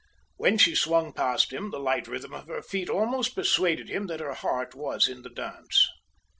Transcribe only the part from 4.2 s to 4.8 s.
heart